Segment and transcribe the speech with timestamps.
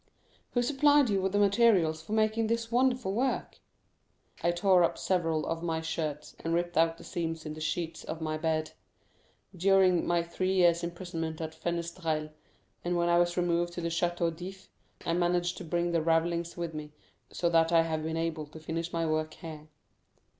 [0.53, 3.59] "Who supplied you with the materials for making this wonderful work?"
[4.41, 8.03] "I tore up several of my shirts, and ripped out the seams in the sheets
[8.03, 8.71] of my bed,
[9.55, 12.31] during my three years' imprisonment at Fenestrelle;
[12.83, 14.69] and when I was removed to the Château d'If,
[15.05, 16.93] I managed to bring the ravellings with me,
[17.31, 19.67] so that I have been able to finish my work here."